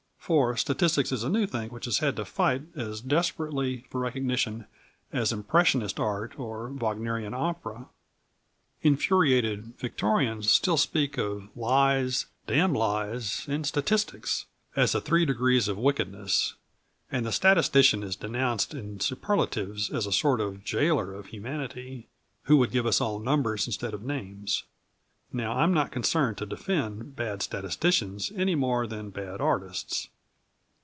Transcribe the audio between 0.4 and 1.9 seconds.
statistics is a new thing which